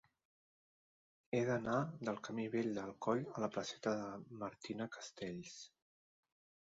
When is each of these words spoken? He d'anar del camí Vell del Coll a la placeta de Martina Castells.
He 1.35 1.41
d'anar 1.49 1.75
del 2.09 2.17
camí 2.27 2.45
Vell 2.55 2.71
del 2.79 2.95
Coll 3.07 3.21
a 3.37 3.45
la 3.45 3.51
placeta 3.59 3.95
de 4.03 4.09
Martina 4.45 4.89
Castells. 4.97 5.59